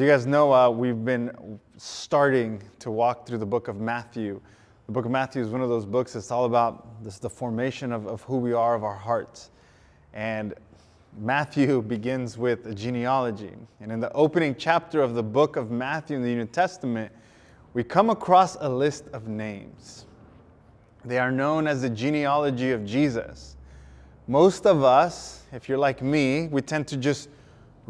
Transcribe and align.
You 0.00 0.06
guys 0.06 0.24
know, 0.24 0.50
uh, 0.50 0.70
we've 0.70 1.04
been 1.04 1.60
starting 1.76 2.62
to 2.78 2.90
walk 2.90 3.26
through 3.26 3.36
the 3.36 3.44
book 3.44 3.68
of 3.68 3.82
Matthew. 3.82 4.40
The 4.86 4.92
book 4.92 5.04
of 5.04 5.10
Matthew 5.10 5.42
is 5.42 5.50
one 5.50 5.60
of 5.60 5.68
those 5.68 5.84
books 5.84 6.14
that's 6.14 6.30
all 6.30 6.46
about 6.46 7.04
this, 7.04 7.18
the 7.18 7.28
formation 7.28 7.92
of, 7.92 8.06
of 8.06 8.22
who 8.22 8.38
we 8.38 8.54
are, 8.54 8.74
of 8.74 8.82
our 8.82 8.96
hearts. 8.96 9.50
And 10.14 10.54
Matthew 11.18 11.82
begins 11.86 12.38
with 12.38 12.64
a 12.64 12.74
genealogy. 12.74 13.52
And 13.80 13.92
in 13.92 14.00
the 14.00 14.10
opening 14.12 14.54
chapter 14.54 15.02
of 15.02 15.12
the 15.12 15.22
book 15.22 15.56
of 15.56 15.70
Matthew 15.70 16.16
in 16.16 16.22
the 16.22 16.34
New 16.34 16.46
Testament, 16.46 17.12
we 17.74 17.84
come 17.84 18.08
across 18.08 18.56
a 18.56 18.68
list 18.70 19.08
of 19.08 19.28
names. 19.28 20.06
They 21.04 21.18
are 21.18 21.30
known 21.30 21.66
as 21.66 21.82
the 21.82 21.90
genealogy 21.90 22.70
of 22.70 22.86
Jesus. 22.86 23.58
Most 24.26 24.64
of 24.64 24.82
us, 24.82 25.42
if 25.52 25.68
you're 25.68 25.76
like 25.76 26.00
me, 26.00 26.46
we 26.46 26.62
tend 26.62 26.88
to 26.88 26.96
just 26.96 27.28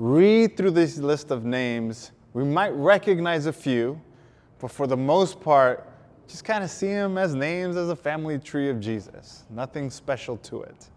read 0.00 0.56
through 0.56 0.70
this 0.70 0.96
list 0.96 1.30
of 1.30 1.44
names. 1.44 2.12
We 2.32 2.42
might 2.42 2.70
recognize 2.70 3.44
a 3.44 3.52
few, 3.52 4.00
but 4.58 4.70
for 4.70 4.86
the 4.86 4.96
most 4.96 5.42
part, 5.42 5.86
just 6.26 6.42
kind 6.42 6.64
of 6.64 6.70
see 6.70 6.86
them 6.86 7.18
as 7.18 7.34
names 7.34 7.76
as 7.76 7.90
a 7.90 7.96
family 7.96 8.38
tree 8.38 8.70
of 8.70 8.80
Jesus. 8.80 9.44
Nothing 9.50 9.90
special 9.90 10.38
to 10.38 10.62
it. 10.62 10.88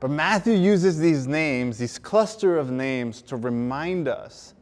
But 0.00 0.10
Matthew 0.10 0.54
uses 0.54 0.98
these 0.98 1.28
names, 1.28 1.78
these 1.78 2.00
cluster 2.00 2.58
of 2.58 2.68
names, 2.68 3.22
to 3.22 3.36
remind 3.36 4.08
us, 4.08 4.54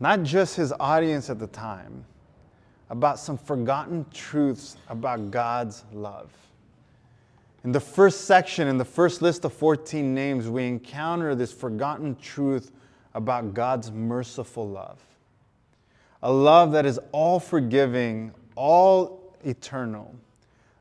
not 0.00 0.24
just 0.24 0.56
his 0.56 0.72
audience 0.80 1.30
at 1.30 1.38
the 1.38 1.46
time, 1.46 2.04
about 2.90 3.20
some 3.20 3.38
forgotten 3.38 4.04
truths 4.12 4.76
about 4.88 5.30
God's 5.30 5.84
love. 5.92 6.32
In 7.64 7.70
the 7.70 7.80
first 7.80 8.22
section, 8.22 8.66
in 8.66 8.76
the 8.76 8.84
first 8.84 9.22
list 9.22 9.44
of 9.44 9.52
14 9.52 10.12
names, 10.12 10.48
we 10.48 10.66
encounter 10.66 11.34
this 11.34 11.52
forgotten 11.52 12.16
truth 12.16 12.72
about 13.14 13.54
God's 13.54 13.92
merciful 13.92 14.68
love. 14.68 14.98
A 16.24 16.32
love 16.32 16.72
that 16.72 16.86
is 16.86 16.98
all 17.12 17.38
forgiving, 17.38 18.32
all 18.56 19.34
eternal, 19.44 20.14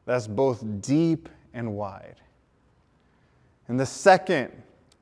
that's 0.05 0.25
both 0.25 0.63
deep 0.81 1.29
and 1.53 1.75
wide. 1.75 2.15
In 3.69 3.77
the 3.77 3.85
second 3.85 4.51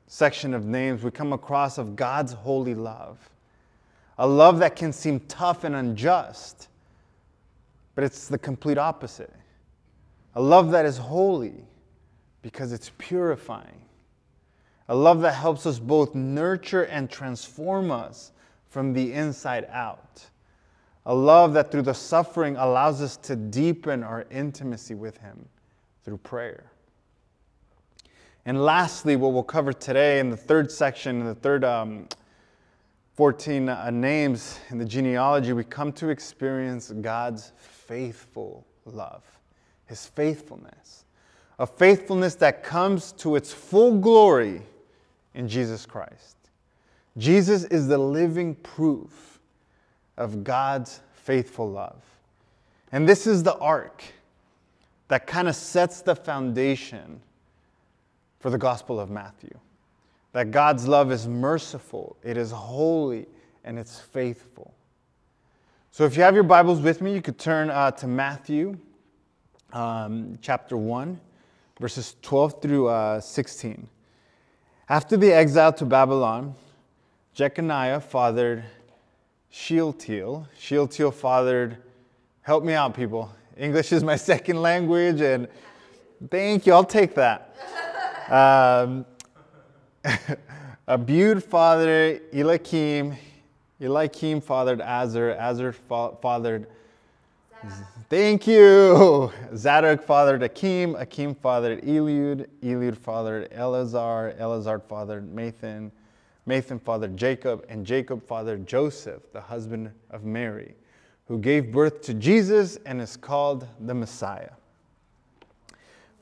section 0.06 0.52
of 0.52 0.66
names, 0.66 1.02
we 1.02 1.10
come 1.10 1.32
across 1.32 1.78
of 1.78 1.96
God's 1.96 2.32
holy 2.32 2.74
love. 2.74 3.18
A 4.18 4.26
love 4.26 4.58
that 4.58 4.76
can 4.76 4.92
seem 4.92 5.20
tough 5.20 5.64
and 5.64 5.74
unjust, 5.74 6.68
but 7.94 8.04
it's 8.04 8.28
the 8.28 8.38
complete 8.38 8.76
opposite. 8.76 9.32
A 10.34 10.42
love 10.42 10.70
that 10.72 10.84
is 10.84 10.98
holy 10.98 11.64
because 12.42 12.72
it's 12.72 12.90
purifying. 12.98 13.82
A 14.88 14.94
love 14.94 15.20
that 15.20 15.34
helps 15.34 15.66
us 15.66 15.78
both 15.78 16.14
nurture 16.14 16.82
and 16.84 17.08
transform 17.08 17.90
us 17.90 18.32
from 18.68 18.92
the 18.92 19.12
inside 19.12 19.66
out. 19.70 20.26
A 21.06 21.14
love 21.14 21.52
that 21.54 21.70
through 21.70 21.82
the 21.82 21.94
suffering 21.94 22.56
allows 22.56 23.00
us 23.00 23.16
to 23.18 23.36
deepen 23.36 24.02
our 24.02 24.26
intimacy 24.30 24.94
with 24.94 25.16
Him 25.18 25.48
through 26.04 26.18
prayer. 26.18 26.70
And 28.46 28.64
lastly, 28.64 29.16
what 29.16 29.32
we'll 29.32 29.42
cover 29.42 29.72
today 29.72 30.18
in 30.18 30.30
the 30.30 30.36
third 30.36 30.70
section, 30.70 31.20
in 31.20 31.26
the 31.26 31.34
third 31.34 31.62
um, 31.64 32.08
14 33.14 33.68
uh, 33.68 33.90
names 33.90 34.58
in 34.70 34.78
the 34.78 34.84
genealogy, 34.84 35.52
we 35.52 35.62
come 35.62 35.92
to 35.92 36.08
experience 36.08 36.90
God's 36.90 37.52
faithful 37.58 38.66
love, 38.86 39.22
His 39.86 40.06
faithfulness. 40.06 41.04
A 41.60 41.66
faithfulness 41.66 42.34
that 42.36 42.64
comes 42.64 43.12
to 43.12 43.36
its 43.36 43.52
full 43.52 43.98
glory 43.98 44.62
in 45.34 45.46
Jesus 45.46 45.84
Christ. 45.84 46.36
Jesus 47.18 47.64
is 47.64 47.86
the 47.86 47.98
living 47.98 48.54
proof 48.54 49.38
of 50.16 50.42
God's 50.42 51.00
faithful 51.12 51.70
love. 51.70 52.02
And 52.92 53.06
this 53.06 53.26
is 53.26 53.42
the 53.42 53.56
arc 53.58 54.02
that 55.08 55.26
kind 55.26 55.48
of 55.48 55.54
sets 55.54 56.00
the 56.00 56.16
foundation 56.16 57.20
for 58.38 58.48
the 58.48 58.58
Gospel 58.58 58.98
of 58.98 59.10
Matthew. 59.10 59.56
That 60.32 60.50
God's 60.52 60.88
love 60.88 61.12
is 61.12 61.28
merciful, 61.28 62.16
it 62.22 62.38
is 62.38 62.52
holy, 62.52 63.26
and 63.64 63.78
it's 63.78 64.00
faithful. 64.00 64.72
So 65.90 66.04
if 66.04 66.16
you 66.16 66.22
have 66.22 66.34
your 66.34 66.44
Bibles 66.44 66.80
with 66.80 67.02
me, 67.02 67.12
you 67.12 67.20
could 67.20 67.38
turn 67.38 67.68
uh, 67.68 67.90
to 67.90 68.06
Matthew 68.06 68.78
um, 69.72 70.38
chapter 70.40 70.76
1, 70.76 71.20
verses 71.80 72.14
12 72.20 72.60
through 72.60 72.88
uh, 72.88 73.20
16. 73.20 73.88
After 74.88 75.16
the 75.16 75.32
exile 75.32 75.72
to 75.72 75.86
Babylon, 75.86 76.54
Jeconiah 77.34 78.00
fathered 78.00 78.62
Shealtiel. 79.48 80.46
Shealtiel 80.58 81.10
fathered, 81.10 81.78
help 82.42 82.62
me 82.64 82.74
out, 82.74 82.94
people. 82.94 83.32
English 83.56 83.92
is 83.92 84.04
my 84.04 84.16
second 84.30 84.60
language, 84.60 85.22
and 85.22 85.48
thank 86.30 86.66
you, 86.66 86.74
I'll 86.74 86.84
take 86.84 87.14
that. 87.14 87.56
Um, 88.28 89.06
Abiud 90.86 91.42
fathered 91.42 92.20
Eliakim. 92.32 93.16
Eliakim 93.80 94.40
fathered 94.42 94.80
Azor. 94.82 95.34
Azor 95.38 95.72
fa- 95.72 96.12
fathered. 96.20 96.66
Thank 98.08 98.46
you. 98.46 99.30
Zadok 99.56 100.02
fathered 100.02 100.42
Akim. 100.42 100.94
Akim 100.96 101.34
fathered 101.34 101.82
Eliud. 101.82 102.46
Eliud 102.62 102.96
fathered 102.96 103.48
Eleazar. 103.52 104.34
Eleazar 104.38 104.78
fathered 104.78 105.30
Matthan. 105.34 105.90
Matthan 106.48 106.80
fathered 106.80 107.16
Jacob. 107.16 107.64
And 107.68 107.84
Jacob 107.84 108.26
fathered 108.26 108.66
Joseph, 108.66 109.22
the 109.32 109.40
husband 109.40 109.90
of 110.10 110.24
Mary, 110.24 110.74
who 111.26 111.38
gave 111.38 111.70
birth 111.70 112.00
to 112.02 112.14
Jesus 112.14 112.78
and 112.86 113.00
is 113.00 113.16
called 113.16 113.66
the 113.80 113.94
Messiah. 113.94 114.50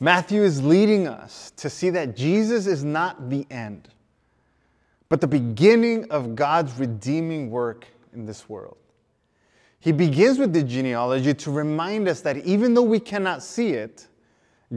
Matthew 0.00 0.42
is 0.42 0.62
leading 0.62 1.08
us 1.08 1.52
to 1.56 1.70
see 1.70 1.90
that 1.90 2.16
Jesus 2.16 2.66
is 2.66 2.84
not 2.84 3.30
the 3.30 3.46
end, 3.50 3.88
but 5.08 5.20
the 5.20 5.26
beginning 5.26 6.08
of 6.10 6.36
God's 6.36 6.78
redeeming 6.78 7.50
work 7.50 7.86
in 8.12 8.26
this 8.26 8.48
world. 8.48 8.76
He 9.80 9.92
begins 9.92 10.38
with 10.38 10.52
the 10.52 10.62
genealogy 10.62 11.34
to 11.34 11.50
remind 11.50 12.08
us 12.08 12.20
that 12.22 12.38
even 12.38 12.74
though 12.74 12.82
we 12.82 12.98
cannot 12.98 13.42
see 13.42 13.70
it, 13.70 14.08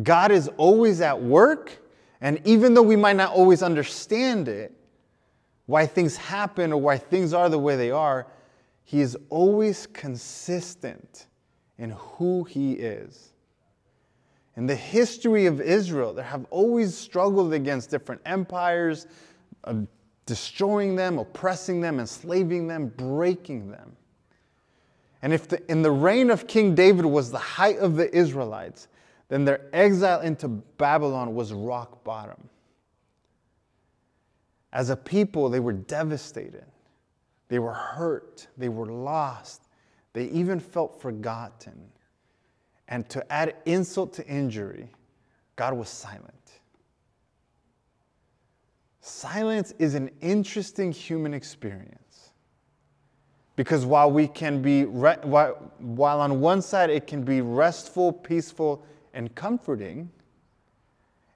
God 0.04 0.32
is 0.32 0.48
always 0.58 1.02
at 1.02 1.22
work, 1.22 1.78
and 2.22 2.40
even 2.46 2.74
though 2.74 2.84
we 2.84 2.96
might 2.96 3.16
not 3.16 3.34
always 3.34 3.64
understand 3.64 4.48
it, 4.48 4.74
why 5.66 5.86
things 5.86 6.18
happen 6.18 6.72
or 6.72 6.80
why 6.80 6.98
things 6.98 7.34
are 7.34 7.50
the 7.50 7.58
way 7.58 7.76
they 7.76 7.92
are, 7.92 8.28
He 8.84 9.02
is 9.02 9.18
always 9.30 9.88
consistent 9.88 11.28
in 11.78 11.92
who 11.92 12.44
He 12.44 12.74
is. 12.74 13.34
In 14.56 14.68
the 14.68 14.76
history 14.76 15.46
of 15.46 15.62
Israel, 15.62 16.14
they 16.14 16.24
have 16.24 16.46
always 16.50 16.96
struggled 16.96 17.54
against 17.54 17.90
different 17.90 18.22
empires, 18.26 19.08
uh, 19.64 19.76
destroying 20.26 20.96
them, 20.96 21.18
oppressing 21.18 21.82
them, 21.82 22.00
enslaving 22.00 22.68
them, 22.68 22.94
breaking 22.98 23.72
them. 23.72 23.96
And 25.22 25.34
if 25.34 25.48
the, 25.48 25.72
in 25.72 25.82
the 25.82 25.92
reign 25.92 26.30
of 26.30 26.48
King 26.48 26.74
David 26.74 27.06
was 27.06 27.32
the 27.32 27.38
height 27.38 27.78
of 27.78 27.96
the 27.96 28.14
Israelites, 28.16 28.88
then 29.30 29.46
their 29.46 29.70
exile 29.72 30.22
into 30.22 30.48
Babylon 30.48 31.36
was 31.36 31.54
rock 31.54 32.04
bottom. 32.04 32.50
As 34.74 34.90
a 34.90 34.96
people, 34.96 35.50
they 35.50 35.60
were 35.60 35.74
devastated. 35.74 36.66
They 37.48 37.60
were 37.60 37.74
hurt. 37.74 38.48
They 38.58 38.70
were 38.70 38.86
lost. 38.86 39.68
They 40.14 40.26
even 40.26 40.60
felt 40.60 41.02
forgotten. 41.02 41.92
And 42.88 43.08
to 43.10 43.32
add 43.32 43.56
insult 43.66 44.14
to 44.14 44.28
injury, 44.28 44.90
God 45.56 45.74
was 45.74 45.90
silent. 45.90 46.34
Silence 49.02 49.74
is 49.80 49.96
an 49.96 50.12
interesting 50.22 50.92
human 50.92 51.34
experience. 51.34 52.11
Because 53.62 53.86
while 53.86 54.10
we 54.10 54.28
can 54.28 54.60
be, 54.60 54.86
while, 54.86 55.54
while 55.78 56.20
on 56.20 56.42
one 56.42 56.64
side 56.64 56.90
it 56.90 57.06
can 57.06 57.22
be 57.22 57.42
restful, 57.42 58.12
peaceful, 58.12 58.84
and 59.14 59.36
comforting, 59.36 60.10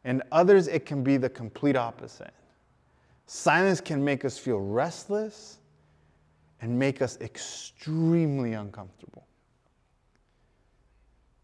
and 0.04 0.24
others 0.31 0.68
it 0.68 0.88
can 0.88 1.04
be 1.04 1.18
the 1.18 1.30
complete 1.30 1.75
opposite. 1.75 2.33
Silence 3.27 3.80
can 3.80 4.04
make 4.04 4.25
us 4.25 4.39
feel 4.39 4.60
restless 4.60 5.60
and 6.62 6.80
make 6.80 7.00
us 7.00 7.22
extremely 7.22 8.54
uncomfortable. 8.54 9.28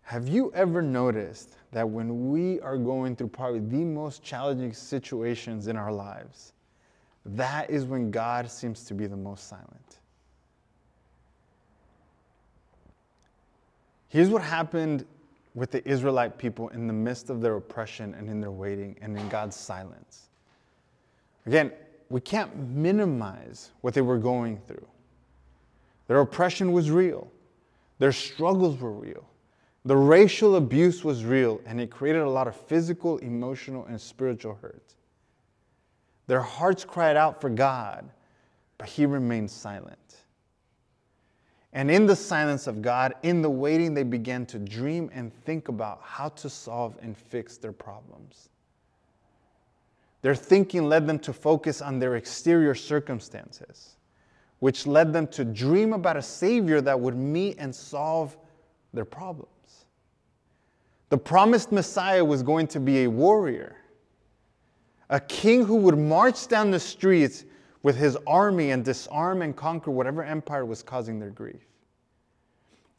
Have 0.01 0.27
you 0.27 0.51
ever 0.55 0.81
noticed 0.81 1.57
that 1.73 1.87
when 1.87 2.31
we 2.31 2.59
are 2.61 2.79
going 2.79 3.15
through 3.15 3.27
probably 3.27 3.59
the 3.59 3.85
most 3.85 4.23
challenging 4.23 4.73
situations 4.73 5.67
in 5.67 5.77
our 5.77 5.91
lives, 5.91 6.53
that 7.23 7.69
is 7.69 7.85
when 7.85 8.09
God 8.09 8.49
seems 8.49 8.83
to 8.85 8.95
be 8.95 9.05
the 9.05 9.15
most 9.15 9.47
silent? 9.47 10.00
Here's 14.11 14.29
what 14.29 14.41
happened 14.41 15.05
with 15.55 15.71
the 15.71 15.87
Israelite 15.87 16.37
people 16.37 16.67
in 16.69 16.85
the 16.85 16.91
midst 16.91 17.29
of 17.29 17.39
their 17.39 17.55
oppression 17.55 18.13
and 18.13 18.29
in 18.29 18.41
their 18.41 18.51
waiting 18.51 18.97
and 19.01 19.17
in 19.17 19.29
God's 19.29 19.55
silence. 19.55 20.27
Again, 21.45 21.71
we 22.09 22.19
can't 22.19 22.53
minimize 22.57 23.71
what 23.79 23.93
they 23.93 24.01
were 24.01 24.17
going 24.17 24.57
through. 24.67 24.85
Their 26.07 26.19
oppression 26.19 26.73
was 26.73 26.91
real, 26.91 27.31
their 27.99 28.11
struggles 28.11 28.77
were 28.81 28.91
real, 28.91 29.25
the 29.85 29.95
racial 29.95 30.57
abuse 30.57 31.05
was 31.05 31.23
real, 31.23 31.61
and 31.65 31.79
it 31.79 31.89
created 31.89 32.23
a 32.23 32.29
lot 32.29 32.49
of 32.49 32.55
physical, 32.57 33.17
emotional, 33.19 33.85
and 33.85 33.99
spiritual 33.99 34.59
hurt. 34.61 34.93
Their 36.27 36.41
hearts 36.41 36.83
cried 36.83 37.15
out 37.15 37.39
for 37.39 37.49
God, 37.49 38.09
but 38.77 38.89
He 38.89 39.05
remained 39.05 39.49
silent. 39.49 40.20
And 41.73 41.89
in 41.89 42.05
the 42.05 42.15
silence 42.15 42.67
of 42.67 42.81
God, 42.81 43.13
in 43.23 43.41
the 43.41 43.49
waiting, 43.49 43.93
they 43.93 44.03
began 44.03 44.45
to 44.47 44.59
dream 44.59 45.09
and 45.13 45.33
think 45.33 45.69
about 45.69 46.01
how 46.03 46.29
to 46.29 46.49
solve 46.49 46.97
and 47.01 47.17
fix 47.17 47.57
their 47.57 47.71
problems. 47.71 48.49
Their 50.21 50.35
thinking 50.35 50.87
led 50.87 51.07
them 51.07 51.17
to 51.19 51.33
focus 51.33 51.81
on 51.81 51.97
their 51.97 52.15
exterior 52.15 52.75
circumstances, 52.75 53.95
which 54.59 54.85
led 54.85 55.13
them 55.13 55.27
to 55.27 55.45
dream 55.45 55.93
about 55.93 56.17
a 56.17 56.21
Savior 56.21 56.81
that 56.81 56.99
would 56.99 57.15
meet 57.15 57.57
and 57.57 57.73
solve 57.73 58.37
their 58.93 59.05
problems. 59.05 59.85
The 61.09 61.17
promised 61.17 61.71
Messiah 61.71 62.23
was 62.23 62.43
going 62.43 62.67
to 62.67 62.79
be 62.79 63.03
a 63.03 63.09
warrior, 63.09 63.77
a 65.09 65.19
king 65.19 65.65
who 65.65 65.75
would 65.77 65.97
march 65.97 66.47
down 66.47 66.71
the 66.71 66.79
streets 66.79 67.45
with 67.83 67.97
his 67.97 68.17
army 68.27 68.71
and 68.71 68.85
disarm 68.85 69.41
and 69.41 69.55
conquer 69.55 69.91
whatever 69.91 70.23
empire 70.23 70.65
was 70.65 70.83
causing 70.83 71.19
their 71.19 71.29
grief. 71.29 71.65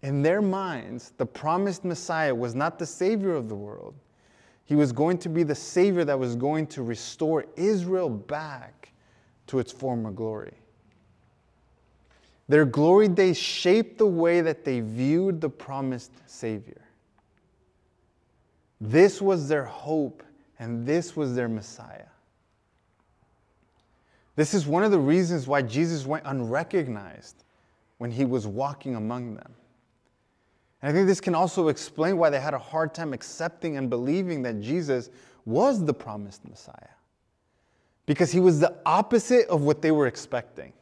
In 0.03 0.23
their 0.23 0.43
minds, 0.43 1.13
the 1.17 1.27
promised 1.27 1.85
Messiah 1.85 2.35
was 2.35 2.55
not 2.55 2.79
the 2.79 2.87
Savior 2.87 3.35
of 3.35 3.49
the 3.49 3.55
world. 3.55 3.95
He 4.65 4.75
was 4.75 4.91
going 4.91 5.19
to 5.19 5.29
be 5.29 5.45
the 5.45 5.55
Savior 5.55 6.05
that 6.05 6.19
was 6.19 6.35
going 6.35 6.67
to 6.69 6.83
restore 6.83 7.47
Israel 7.57 8.09
back 8.09 8.93
to 9.47 9.59
its 9.59 9.71
former 9.71 10.11
glory. 10.11 10.55
Their 12.49 12.65
glory 12.65 13.09
days 13.09 13.39
shaped 13.39 13.99
the 13.99 14.07
way 14.07 14.41
that 14.41 14.65
they 14.65 14.81
viewed 14.81 15.41
the 15.41 15.49
promised 15.49 16.13
Savior. 16.27 16.83
This 18.81 19.23
was 19.23 19.49
their 19.49 19.65
hope, 19.65 20.25
and 20.59 20.85
this 20.85 21.17
was 21.17 21.35
their 21.37 21.49
Messiah. 21.49 22.12
This 24.35 24.55
is 24.55 24.67
one 24.67 24.83
of 24.83 24.91
the 24.91 24.99
reasons 24.99 25.47
why 25.47 25.63
Jesus 25.63 26.07
went 26.07 26.25
unrecognized 26.27 27.45
when 27.99 28.11
he 28.11 28.25
was 28.25 28.47
walking 28.47 28.97
among 28.97 29.35
them. 29.35 29.55
And 30.81 30.91
I 30.91 30.93
think 30.93 31.07
this 31.07 31.21
can 31.21 31.35
also 31.35 31.69
explain 31.69 32.17
why 32.17 32.31
they 32.31 32.41
had 32.41 32.55
a 32.55 32.59
hard 32.59 32.95
time 32.95 33.13
accepting 33.13 33.77
and 33.77 33.91
believing 33.91 34.43
that 34.43 34.61
Jesus 34.61 35.11
was 35.45 35.85
the 35.85 35.95
promised 35.95 36.49
Messiah. 36.49 36.75
Because 38.07 38.33
he 38.33 38.41
was 38.41 38.59
the 38.59 38.75
opposite 38.85 39.47
of 39.49 39.63
what 39.63 39.83
they 39.83 39.93
were 39.93 40.07
expecting. 40.07 40.73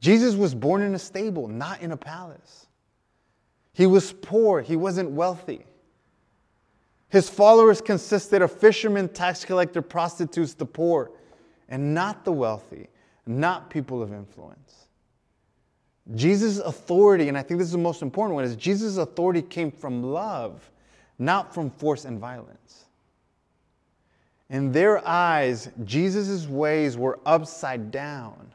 Jesus 0.00 0.34
was 0.34 0.54
born 0.54 0.82
in 0.82 0.94
a 0.94 0.98
stable, 0.98 1.48
not 1.48 1.80
in 1.82 1.92
a 1.92 1.96
palace. 1.96 2.66
He 3.72 3.86
was 3.86 4.12
poor, 4.12 4.60
he 4.60 4.76
wasn't 4.76 5.10
wealthy. 5.10 5.64
His 7.08 7.28
followers 7.28 7.80
consisted 7.80 8.40
of 8.42 8.52
fishermen, 8.52 9.08
tax 9.08 9.44
collector, 9.44 9.82
prostitutes, 9.82 10.54
the 10.54 10.66
poor 10.66 11.10
and 11.70 11.94
not 11.94 12.24
the 12.24 12.32
wealthy, 12.32 12.88
not 13.26 13.70
people 13.70 14.02
of 14.02 14.12
influence. 14.12 14.88
Jesus' 16.14 16.58
authority, 16.58 17.28
and 17.28 17.38
I 17.38 17.42
think 17.42 17.58
this 17.58 17.66
is 17.66 17.72
the 17.72 17.78
most 17.78 18.02
important 18.02 18.34
one, 18.34 18.44
is 18.44 18.56
Jesus' 18.56 18.96
authority 18.96 19.42
came 19.42 19.70
from 19.70 20.02
love, 20.02 20.70
not 21.18 21.54
from 21.54 21.70
force 21.70 22.04
and 22.04 22.18
violence. 22.18 22.86
In 24.48 24.72
their 24.72 25.06
eyes, 25.06 25.70
Jesus' 25.84 26.48
ways 26.48 26.96
were 26.96 27.20
upside 27.24 27.92
down. 27.92 28.52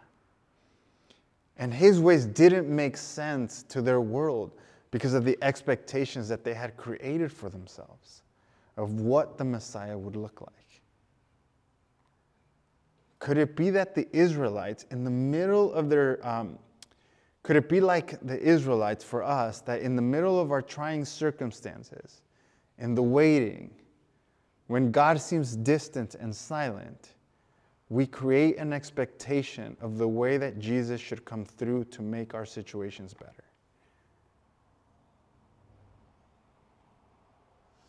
And 1.58 1.74
his 1.74 2.02
ways 2.02 2.26
didn't 2.26 2.68
make 2.68 2.98
sense 2.98 3.64
to 3.70 3.82
their 3.82 4.02
world 4.02 4.52
because 4.92 5.14
of 5.14 5.24
the 5.24 5.38
expectations 5.42 6.28
that 6.28 6.44
they 6.44 6.54
had 6.54 6.76
created 6.76 7.32
for 7.32 7.50
themselves 7.50 8.24
of 8.76 9.00
what 9.00 9.38
the 9.38 9.46
Messiah 9.46 9.98
would 9.98 10.18
look 10.18 10.42
like. 10.42 10.65
Could 13.20 13.38
it 13.38 13.56
be 13.56 13.70
that 13.72 13.96
the 13.96 14.08
Israelites, 14.16 14.86
in 14.92 15.04
the 15.04 15.10
middle 15.10 15.74
of 15.74 15.90
their, 15.90 16.26
um, 16.28 16.60
could 17.44 17.56
it 17.56 17.70
be 17.70 17.80
like 17.80 18.20
the 18.26 18.40
Israelites 18.40 19.04
for 19.04 19.24
us, 19.24 19.62
that 19.62 19.82
in 19.82 19.96
the 19.96 20.02
middle 20.02 20.40
of 20.40 20.52
our 20.52 20.62
trying 20.62 21.06
circumstances, 21.06 22.22
in 22.78 22.94
the 22.94 23.04
waiting, 23.04 23.72
when 24.68 24.92
God 24.92 25.22
seems 25.22 25.56
distant 25.56 26.16
and 26.16 26.36
silent, 26.36 27.14
we 27.90 28.08
create 28.08 28.58
an 28.58 28.74
expectation 28.74 29.78
of 29.80 29.98
the 29.98 30.08
way 30.08 30.38
that 30.38 30.60
Jesus 30.60 31.00
should 31.00 31.24
come 31.24 31.46
through 31.46 31.86
to 31.86 32.02
make 32.02 32.34
our 32.34 32.46
situations 32.46 33.14
better? 33.14 33.44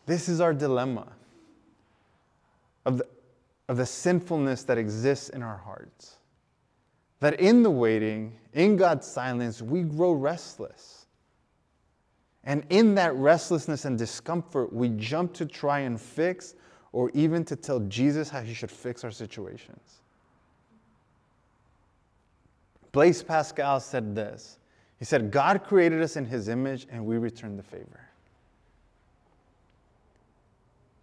This 0.05 0.29
is 0.29 0.39
our 0.39 0.53
dilemma 0.53 1.07
of 2.85 2.99
the, 2.99 3.07
of 3.67 3.77
the 3.77 3.85
sinfulness 3.85 4.63
that 4.63 4.77
exists 4.77 5.29
in 5.29 5.43
our 5.43 5.57
hearts. 5.57 6.17
That 7.19 7.39
in 7.39 7.63
the 7.63 7.71
waiting, 7.71 8.37
in 8.53 8.77
God's 8.77 9.07
silence, 9.07 9.61
we 9.61 9.81
grow 9.81 10.11
restless. 10.11 11.05
And 12.43 12.63
in 12.69 12.95
that 12.95 13.13
restlessness 13.15 13.85
and 13.85 13.97
discomfort, 13.97 14.71
we 14.71 14.89
jump 14.89 15.33
to 15.33 15.45
try 15.45 15.79
and 15.79 15.99
fix 15.99 16.55
or 16.93 17.11
even 17.13 17.43
to 17.45 17.55
tell 17.55 17.79
Jesus 17.81 18.29
how 18.29 18.41
he 18.41 18.53
should 18.53 18.71
fix 18.71 19.03
our 19.03 19.11
situations. 19.11 19.99
Blaise 22.91 23.21
Pascal 23.21 23.79
said 23.79 24.15
this 24.15 24.59
He 24.97 25.05
said, 25.05 25.29
God 25.29 25.63
created 25.63 26.01
us 26.01 26.15
in 26.15 26.25
his 26.25 26.47
image 26.47 26.87
and 26.89 27.05
we 27.05 27.17
return 27.17 27.57
the 27.57 27.63
favor. 27.63 28.07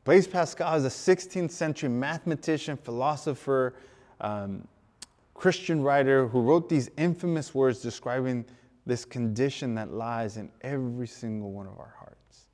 Blaise 0.05 0.27
Pascal 0.27 0.75
is 0.75 0.85
a 0.85 0.89
16th 0.89 1.51
century 1.51 1.89
mathematician, 1.89 2.77
philosopher, 2.77 3.75
um, 4.21 4.69
Christian 5.33 5.83
writer 5.83 6.29
who 6.29 6.43
wrote 6.43 6.69
these 6.69 6.91
infamous 6.99 7.55
words 7.55 7.81
describing 7.81 8.45
this 8.85 9.07
condition 9.07 9.75
that 9.75 9.93
lies 9.93 10.37
in 10.37 10.51
every 10.61 11.07
single 11.07 11.53
one 11.53 11.67
of 11.67 11.79
our 11.79 11.95
hearts. 11.99 12.47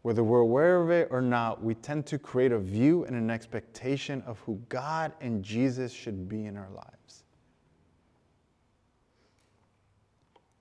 Whether 0.00 0.24
we're 0.24 0.40
aware 0.40 0.80
of 0.80 0.90
it 0.90 1.08
or 1.10 1.20
not, 1.20 1.62
we 1.62 1.74
tend 1.74 2.06
to 2.06 2.18
create 2.18 2.50
a 2.50 2.58
view 2.58 3.04
and 3.04 3.14
an 3.14 3.30
expectation 3.30 4.22
of 4.26 4.38
who 4.40 4.60
God 4.70 5.12
and 5.20 5.44
Jesus 5.44 5.92
should 5.92 6.26
be 6.28 6.46
in 6.46 6.56
our 6.56 6.70
lives. 6.70 7.24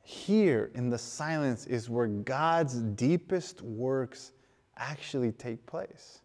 Here 0.03 0.72
in 0.75 0.89
the 0.89 0.98
silence 0.98 1.65
is 1.67 1.89
where 1.89 2.08
God's 2.08 2.75
deepest 2.75 3.62
works 3.62 4.34
actually 4.81 5.31
take 5.31 5.65
place. 5.65 6.19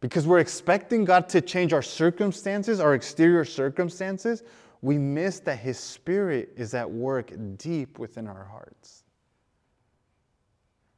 Because 0.00 0.26
we're 0.26 0.40
expecting 0.40 1.04
God 1.04 1.28
to 1.30 1.40
change 1.40 1.72
our 1.72 1.82
circumstances, 1.82 2.80
our 2.80 2.94
exterior 2.94 3.44
circumstances, 3.44 4.42
we 4.82 4.98
miss 4.98 5.40
that 5.40 5.60
His 5.60 5.78
Spirit 5.78 6.52
is 6.56 6.74
at 6.74 6.90
work 6.90 7.32
deep 7.56 7.98
within 7.98 8.26
our 8.26 8.44
hearts. 8.44 9.04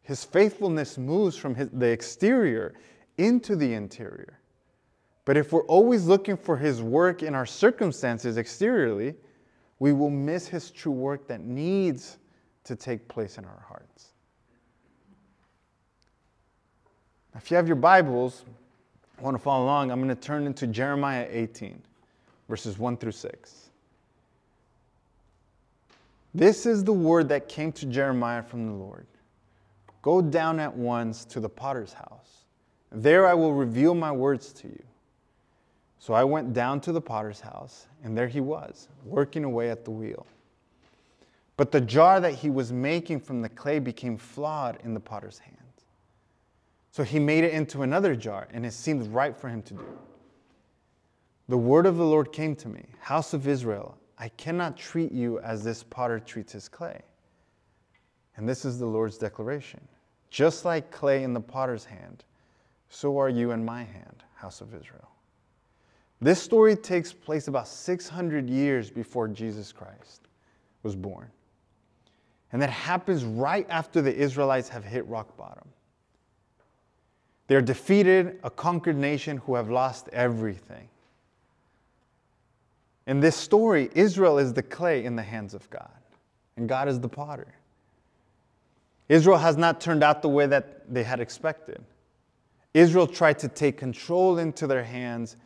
His 0.03 0.25
faithfulness 0.25 0.99
moves 0.99 1.37
from 1.37 1.55
his, 1.55 1.69
the 1.73 1.87
exterior 1.87 2.75
into 3.19 3.57
the 3.57 3.75
interior. 3.75 4.41
But 5.25 5.37
if 5.37 5.53
we're 5.53 5.65
always 5.67 6.07
looking 6.07 6.37
for 6.37 6.57
His 6.57 6.83
work 6.83 7.23
in 7.23 7.35
our 7.35 7.47
circumstances 7.47 8.39
exteriorly, 8.39 9.15
we 9.79 9.93
will 9.93 10.11
miss 10.11 10.49
His 10.49 10.71
true 10.71 10.93
work 10.93 11.29
that 11.29 11.41
needs 11.41 12.19
to 12.65 12.75
take 12.75 13.07
place 13.09 13.39
in 13.39 13.45
our 13.45 13.65
hearts. 13.69 14.15
If 17.37 17.51
you 17.51 17.57
have 17.57 17.67
your 17.67 17.77
Bibles, 17.77 18.45
I 19.19 19.23
want 19.23 19.37
to 19.37 19.43
follow 19.43 19.65
along, 19.65 19.91
I'm 19.91 20.03
going 20.03 20.15
to 20.15 20.21
turn 20.21 20.47
into 20.47 20.67
Jeremiah 20.67 21.27
18, 21.31 21.83
verses 22.49 22.79
1 22.79 22.97
through 22.97 23.13
6. 23.13 23.71
This 26.35 26.65
is 26.65 26.83
the 26.83 26.95
word 26.95 27.29
that 27.29 27.47
came 27.49 27.73
to 27.73 27.87
Jeremiah 27.87 28.43
from 28.43 28.67
the 28.67 28.73
Lord 28.73 29.07
Go 30.03 30.23
down 30.23 30.61
at 30.61 30.75
once 30.75 31.25
to 31.27 31.41
the 31.41 31.49
potter's 31.49 31.93
house. 31.93 32.45
There 32.93 33.27
I 33.27 33.35
will 33.35 33.53
reveal 33.53 33.95
my 33.95 34.13
words 34.13 34.53
to 34.55 34.69
you. 34.69 34.83
So 35.99 36.15
I 36.15 36.23
went 36.23 36.53
down 36.55 36.81
to 36.83 36.93
the 36.93 37.01
potter's 37.01 37.41
house, 37.41 37.87
and 38.05 38.17
there 38.17 38.29
he 38.29 38.41
was, 38.41 38.89
working 39.05 39.43
away 39.43 39.71
at 39.71 39.85
the 39.85 39.91
wheel. 39.91 40.25
But 41.57 41.73
the 41.73 41.81
jar 41.81 42.21
that 42.21 42.35
he 42.35 42.51
was 42.51 42.73
making 42.73 43.21
from 43.21 43.43
the 43.43 43.49
clay 43.49 43.81
became 43.81 44.17
flawed 44.17 44.79
in 44.85 44.95
the 44.95 45.01
potter's 45.01 45.41
hand. 45.41 45.56
So 46.97 47.05
he 47.05 47.19
made 47.19 47.45
it 47.45 47.53
into 47.53 47.83
another 47.83 48.17
jar, 48.17 48.49
and 48.55 48.65
it 48.65 48.73
seemed 48.73 49.07
right 49.09 49.37
for 49.37 49.51
him 49.51 49.61
to 49.65 49.75
do. 49.75 49.99
The 51.47 51.59
word 51.59 51.85
of 51.85 51.99
the 51.99 52.07
Lord 52.07 52.33
came 52.33 52.57
to 52.57 52.71
me 52.71 52.87
House 53.01 53.35
of 53.35 53.47
Israel, 53.47 53.99
I 54.17 54.31
cannot 54.31 54.79
treat 54.79 55.13
you 55.13 55.39
as 55.41 55.63
this 55.63 55.83
potter 55.83 56.19
treats 56.19 56.55
his 56.55 56.71
clay. 56.71 57.03
And 58.37 58.49
this 58.49 58.65
is 58.65 58.79
the 58.79 58.87
Lord's 58.87 59.19
declaration. 59.19 59.87
Just 60.31 60.65
like 60.65 60.91
clay 60.91 61.23
in 61.23 61.35
the 61.35 61.41
potter's 61.41 61.85
hand, 61.85 62.25
so 62.89 63.21
are 63.21 63.29
you 63.29 63.51
in 63.51 63.63
my 63.63 63.85
hand, 63.85 64.25
house 64.35 64.63
of 64.63 64.75
Israel. 64.75 65.11
This 66.23 66.41
story 66.41 66.75
takes 66.75 67.13
place 67.13 67.47
about 67.47 67.69
600 67.69 68.49
years 68.49 68.89
before 68.89 69.29
Jesus 69.29 69.71
Christ 69.71 70.29
was 70.83 70.97
born. 70.97 71.31
And 72.53 72.63
that 72.63 72.71
happens 72.71 73.23
right 73.23 73.67
after 73.69 74.01
the 74.01 74.15
Israelites 74.17 74.71
have 74.71 74.83
hit 74.83 75.07
rock 75.07 75.37
bottom. 75.37 75.69
They're 77.47 77.63
defeated, 77.63 78.39
a 78.43 78.51
conquered 78.51 78.97
nation 78.97 79.39
who 79.39 79.55
have 79.55 79.71
lost 79.71 80.09
everything. 80.13 80.89
In 83.07 83.21
this 83.21 83.37
story, 83.37 83.89
Israel 83.95 84.39
is 84.39 84.53
the 84.53 84.63
clay 84.63 85.05
in 85.05 85.15
the 85.15 85.23
hands 85.23 85.55
of 85.55 85.69
God, 85.71 85.89
and 86.57 86.69
God 86.69 86.89
is 86.89 86.99
the 86.99 87.09
potter. 87.09 87.55
Israel 89.09 89.39
has 89.39 89.57
not 89.57 89.81
turned 89.81 90.03
out 90.03 90.23
the 90.23 90.29
way 90.29 90.47
that 90.47 90.93
they 90.93 91.05
had 91.05 91.21
expected. 91.21 91.85
Israel 92.75 93.07
tried 93.07 93.39
to 93.39 93.49
take 93.49 93.77
control 93.77 94.39
into 94.39 94.67
their 94.67 94.83
hands 94.83 95.37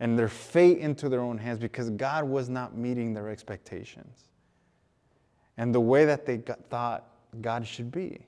and 0.00 0.18
their 0.18 0.28
fate 0.28 0.78
into 0.78 1.10
their 1.10 1.20
own 1.20 1.36
hands 1.36 1.58
because 1.58 1.90
God 1.90 2.24
was 2.24 2.48
not 2.48 2.74
meeting 2.74 3.12
their 3.12 3.28
expectations 3.28 4.30
and 5.60 5.74
the 5.74 5.80
way 5.80 6.06
that 6.06 6.24
they 6.24 6.38
got, 6.38 6.64
thought 6.70 7.04
God 7.42 7.66
should 7.66 7.92
be. 7.92 8.26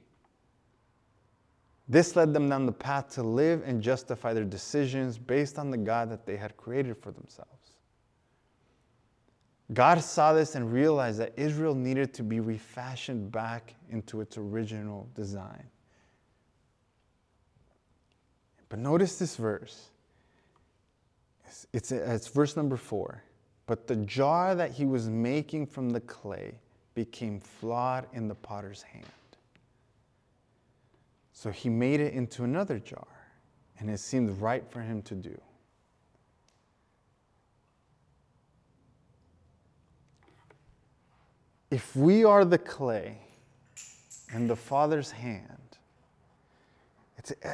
This 1.93 2.17
led 2.17 2.33
them 2.33 2.49
down 2.49 2.65
the 2.65 2.73
path 2.73 3.11
to 3.17 3.23
live 3.23 3.63
and 3.67 3.83
justify 3.83 4.33
their 4.33 4.47
decisions 4.47 5.19
based 5.19 5.59
on 5.59 5.71
the 5.71 5.77
God 5.77 6.11
that 6.11 6.25
they 6.25 6.39
had 6.39 6.57
created 6.57 6.97
for 6.97 7.11
themselves. 7.11 7.73
God 9.75 10.03
saw 10.03 10.33
this 10.33 10.55
and 10.55 10.73
realized 10.73 11.19
that 11.21 11.35
Israel 11.37 11.75
needed 11.75 12.15
to 12.15 12.23
be 12.23 12.41
refashioned 12.41 13.31
back 13.31 13.75
into 13.91 14.23
its 14.23 14.39
original 14.39 15.07
design. 15.15 15.65
But 18.71 18.79
notice 18.79 19.19
this 19.19 19.37
verse. 19.37 19.91
It's, 21.47 21.67
it's, 21.75 21.93
it's, 21.93 22.29
verse 22.29 22.57
number 22.57 22.79
four. 22.79 23.23
But 23.67 23.87
the 23.87 23.97
jar 23.97 24.55
that 24.55 24.71
he 24.71 24.87
was 24.87 25.11
making 25.11 25.67
from 25.67 25.91
the 25.91 26.01
clay 26.01 26.55
became 26.95 27.39
flawed 27.39 28.07
in 28.15 28.29
the 28.29 28.35
potter's 28.35 28.81
hand. 28.81 29.05
So 31.43 31.51
he 31.51 31.69
made 31.69 31.99
it 31.99 32.13
into 32.13 32.45
another 32.45 32.79
jar, 32.79 33.09
and 33.81 33.91
it 33.91 33.99
seemed 33.99 34.41
right 34.41 34.65
for 34.71 34.81
him 34.81 35.03
to 35.03 35.17
do. 35.17 35.41
If 41.69 41.97
we 41.97 42.25
are 42.25 42.45
the 42.45 42.59
clay 42.59 43.19
in 44.33 44.47
the 44.47 44.55
Father's 44.55 45.11
hand, 45.11 45.59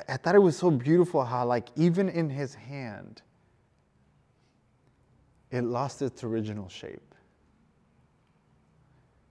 I 0.06 0.18
thought 0.18 0.34
it 0.34 0.42
was 0.42 0.58
so 0.58 0.70
beautiful 0.70 1.24
how, 1.24 1.46
like, 1.46 1.68
even 1.74 2.10
in 2.10 2.28
his 2.28 2.54
hand, 2.54 3.22
it 5.50 5.62
lost 5.62 6.02
its 6.02 6.22
original 6.22 6.68
shape. 6.68 7.14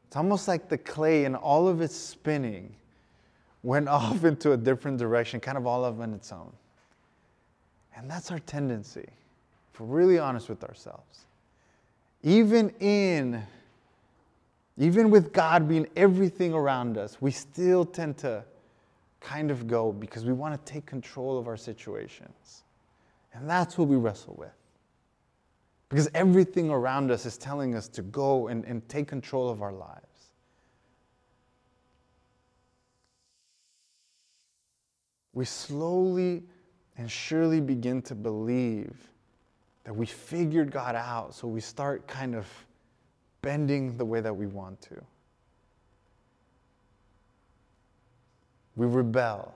It's 0.08 0.16
almost 0.16 0.48
like 0.48 0.68
the 0.68 0.80
clay 0.80 1.26
in 1.26 1.36
all 1.36 1.68
of 1.68 1.80
its 1.80 1.96
spinning 1.96 2.76
went 3.64 3.88
off 3.90 4.24
into 4.24 4.52
a 4.54 4.58
different 4.58 4.98
direction, 4.98 5.40
kind 5.40 5.58
of 5.58 5.66
all 5.66 5.86
of 5.86 6.00
on 6.02 6.14
its 6.14 6.32
own. 6.32 6.52
And 7.96 8.10
that's 8.10 8.32
our 8.32 8.40
tendency, 8.40 9.08
if 9.74 9.80
we're 9.80 9.88
really 9.88 10.20
honest 10.20 10.50
with 10.50 10.64
ourselves. 10.64 11.26
Even 12.24 12.70
in 12.80 13.44
even 14.80 15.10
with 15.10 15.34
God 15.34 15.68
being 15.68 15.88
everything 15.96 16.54
around 16.54 16.98
us, 16.98 17.20
we 17.20 17.32
still 17.32 17.84
tend 17.84 18.18
to 18.20 18.44
kind 19.20 19.50
of 19.50 19.68
go 19.68 19.92
because 19.92 20.24
we 20.24 20.34
want 20.34 20.54
to 20.54 20.72
take 20.72 20.86
control 20.86 21.40
of 21.40 21.48
our 21.48 21.58
situations. 21.58 22.64
And 23.34 23.50
that's 23.50 23.78
what 23.78 23.88
we 23.88 23.96
wrestle 23.96 24.36
with. 24.38 24.52
Because 25.90 26.10
everything 26.14 26.70
around 26.70 27.12
us 27.12 27.26
is 27.26 27.38
telling 27.38 27.74
us 27.74 27.88
to 27.90 28.02
go 28.04 28.50
and, 28.50 28.66
and 28.66 28.88
take 28.88 29.08
control 29.08 29.50
of 29.50 29.62
our 29.62 29.72
lives. 29.72 30.07
We 35.38 35.46
slowly 35.46 36.42
and 36.98 37.12
surely 37.12 37.62
begin 37.62 38.02
to 38.02 38.16
believe 38.16 38.96
that 39.84 39.96
we 39.96 40.08
figured 40.08 40.72
God 40.72 40.96
out, 40.96 41.36
so 41.36 41.48
we 41.48 41.62
start 41.62 42.08
kind 42.08 42.34
of 42.34 42.48
bending 43.44 43.96
the 43.98 44.04
way 44.04 44.20
that 44.20 44.36
we 44.36 44.48
want 44.48 44.82
to. 44.82 45.00
We 48.76 48.88
rebel. 48.88 49.54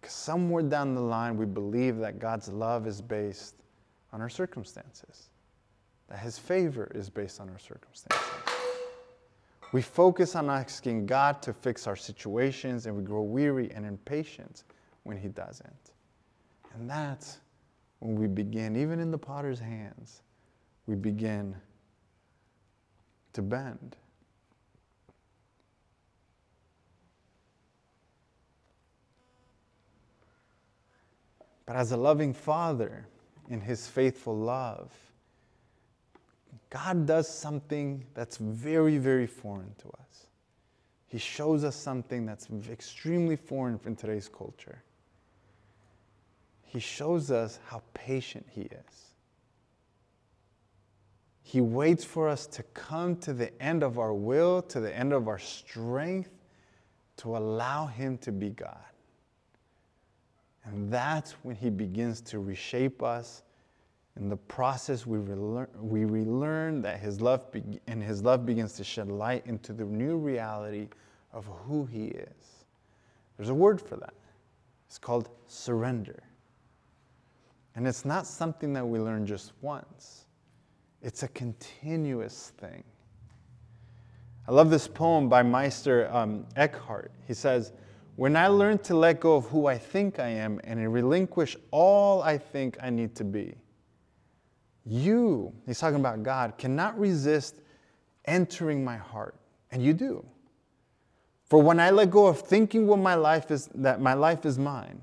Because 0.00 0.14
somewhere 0.14 0.62
down 0.62 0.94
the 0.94 1.00
line, 1.00 1.36
we 1.36 1.46
believe 1.46 1.96
that 1.96 2.20
God's 2.20 2.48
love 2.48 2.86
is 2.86 3.02
based 3.02 3.56
on 4.12 4.20
our 4.20 4.28
circumstances, 4.28 5.30
that 6.06 6.20
His 6.20 6.38
favor 6.38 6.92
is 6.94 7.10
based 7.10 7.40
on 7.40 7.48
our 7.48 7.58
circumstances. 7.58 8.53
We 9.74 9.82
focus 9.82 10.36
on 10.36 10.48
asking 10.48 11.06
God 11.06 11.42
to 11.42 11.52
fix 11.52 11.88
our 11.88 11.96
situations, 11.96 12.86
and 12.86 12.96
we 12.96 13.02
grow 13.02 13.22
weary 13.22 13.72
and 13.72 13.84
impatient 13.84 14.62
when 15.02 15.16
He 15.16 15.26
doesn't. 15.26 15.90
And 16.74 16.88
that's 16.88 17.40
when 17.98 18.14
we 18.14 18.28
begin, 18.28 18.76
even 18.76 19.00
in 19.00 19.10
the 19.10 19.18
potter's 19.18 19.58
hands, 19.58 20.22
we 20.86 20.94
begin 20.94 21.56
to 23.32 23.42
bend. 23.42 23.96
But 31.66 31.74
as 31.74 31.90
a 31.90 31.96
loving 31.96 32.32
father, 32.32 33.08
in 33.50 33.60
his 33.60 33.88
faithful 33.88 34.36
love, 34.36 34.92
God 36.74 37.06
does 37.06 37.28
something 37.28 38.04
that's 38.14 38.36
very, 38.36 38.98
very 38.98 39.28
foreign 39.28 39.72
to 39.78 39.88
us. 39.90 40.26
He 41.06 41.18
shows 41.18 41.62
us 41.62 41.76
something 41.76 42.26
that's 42.26 42.48
extremely 42.68 43.36
foreign 43.36 43.78
in 43.86 43.94
today's 43.94 44.28
culture. 44.28 44.82
He 46.64 46.80
shows 46.80 47.30
us 47.30 47.60
how 47.66 47.80
patient 47.94 48.44
He 48.50 48.62
is. 48.62 49.04
He 51.44 51.60
waits 51.60 52.04
for 52.04 52.28
us 52.28 52.44
to 52.48 52.64
come 52.74 53.18
to 53.18 53.32
the 53.32 53.62
end 53.62 53.84
of 53.84 54.00
our 54.00 54.12
will, 54.12 54.60
to 54.62 54.80
the 54.80 54.92
end 54.96 55.12
of 55.12 55.28
our 55.28 55.38
strength, 55.38 56.30
to 57.18 57.36
allow 57.36 57.86
Him 57.86 58.18
to 58.18 58.32
be 58.32 58.50
God. 58.50 58.76
And 60.64 60.92
that's 60.92 61.32
when 61.44 61.54
He 61.54 61.70
begins 61.70 62.20
to 62.22 62.40
reshape 62.40 63.00
us. 63.00 63.44
In 64.16 64.28
the 64.28 64.36
process, 64.36 65.06
we 65.06 65.18
relearn, 65.18 65.68
we 65.76 66.04
relearn 66.04 66.82
that 66.82 67.00
His 67.00 67.20
love 67.20 67.50
be- 67.50 67.80
and 67.88 68.02
His 68.02 68.22
love 68.22 68.46
begins 68.46 68.74
to 68.74 68.84
shed 68.84 69.10
light 69.10 69.44
into 69.46 69.72
the 69.72 69.84
new 69.84 70.16
reality 70.16 70.88
of 71.32 71.46
who 71.46 71.84
He 71.86 72.06
is. 72.06 72.64
There's 73.36 73.48
a 73.48 73.54
word 73.54 73.80
for 73.80 73.96
that. 73.96 74.14
It's 74.86 74.98
called 74.98 75.28
surrender. 75.48 76.22
And 77.74 77.88
it's 77.88 78.04
not 78.04 78.26
something 78.26 78.72
that 78.74 78.86
we 78.86 79.00
learn 79.00 79.26
just 79.26 79.52
once. 79.60 80.26
It's 81.02 81.24
a 81.24 81.28
continuous 81.28 82.52
thing. 82.58 82.84
I 84.46 84.52
love 84.52 84.70
this 84.70 84.86
poem 84.86 85.28
by 85.28 85.42
Meister 85.42 86.08
um, 86.14 86.46
Eckhart. 86.54 87.10
He 87.26 87.34
says, 87.34 87.72
When 88.14 88.36
I 88.36 88.46
learn 88.46 88.78
to 88.80 88.94
let 88.94 89.18
go 89.18 89.34
of 89.34 89.46
who 89.46 89.66
I 89.66 89.76
think 89.76 90.20
I 90.20 90.28
am 90.28 90.60
and 90.62 90.92
relinquish 90.92 91.56
all 91.72 92.22
I 92.22 92.38
think 92.38 92.76
I 92.80 92.90
need 92.90 93.16
to 93.16 93.24
be, 93.24 93.56
you, 94.86 95.52
he's 95.66 95.78
talking 95.78 96.00
about 96.00 96.22
God, 96.22 96.58
cannot 96.58 96.98
resist 96.98 97.60
entering 98.26 98.84
my 98.84 98.96
heart. 98.96 99.34
And 99.70 99.82
you 99.82 99.92
do. 99.92 100.24
For 101.46 101.60
when 101.60 101.80
I 101.80 101.90
let 101.90 102.10
go 102.10 102.26
of 102.26 102.40
thinking 102.40 102.86
what 102.86 102.98
my 102.98 103.14
life 103.14 103.50
is, 103.50 103.68
that 103.74 104.00
my 104.00 104.14
life 104.14 104.46
is 104.46 104.58
mine, 104.58 105.02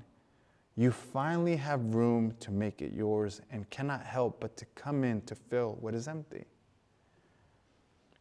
you 0.76 0.90
finally 0.90 1.56
have 1.56 1.94
room 1.94 2.34
to 2.40 2.50
make 2.50 2.80
it 2.80 2.92
yours 2.92 3.40
and 3.50 3.68
cannot 3.70 4.02
help 4.04 4.40
but 4.40 4.56
to 4.56 4.64
come 4.74 5.04
in 5.04 5.20
to 5.22 5.34
fill 5.34 5.76
what 5.80 5.94
is 5.94 6.08
empty. 6.08 6.44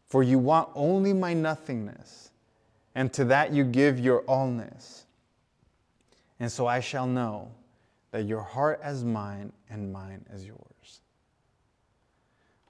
For 0.06 0.24
you 0.24 0.38
want 0.38 0.70
only 0.75 1.13
my 1.13 1.34
nothingness, 1.34 2.32
and 2.96 3.13
to 3.13 3.24
that 3.25 3.53
you 3.53 3.63
give 3.63 3.98
your 4.00 4.24
allness. 4.24 5.03
And 6.41 6.51
so 6.51 6.68
I 6.68 6.82
shall 6.82 7.08
know 7.08 7.51
that 8.12 8.25
your 8.25 8.41
heart 8.41 8.82
as 8.84 9.06
mine 9.06 9.53
and 9.70 9.94
mine 9.94 10.25
as 10.34 10.46
yours. 10.46 10.71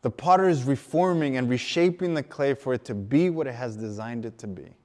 The 0.02 0.10
potter 0.10 0.50
is 0.50 0.64
reforming 0.64 1.38
and 1.38 1.50
reshaping 1.50 2.14
the 2.14 2.24
clay 2.24 2.54
for 2.54 2.74
it 2.74 2.86
to 2.86 2.96
be 2.96 3.30
what 3.30 3.48
it 3.48 3.56
has 3.56 3.76
designed 3.76 4.26
it 4.26 4.38
to 4.40 4.48
be. 4.48 4.76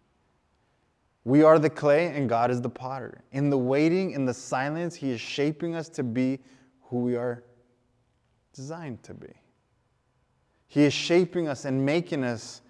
We 1.25 1.43
are 1.43 1.59
the 1.59 1.71
clay 1.71 2.09
and 2.09 2.29
God 2.29 2.51
is 2.51 2.61
the 2.61 2.71
potter. 2.71 3.23
In 3.33 3.51
the 3.51 3.59
waiting, 3.59 4.13
in 4.13 4.25
the 4.27 4.35
silence, 4.35 4.95
He 4.95 5.11
is 5.11 5.21
shaping 5.21 5.75
us 5.75 5.89
to 5.91 6.03
be 6.03 6.41
who 6.83 6.99
we 7.01 7.17
are 7.17 7.45
designed 8.55 9.03
to 9.05 9.15
be. 9.15 9.33
He 10.69 10.85
is 10.85 10.93
shaping 10.93 11.49
us 11.49 11.65
and 11.65 11.85
making 11.87 12.25
us, 12.25 12.63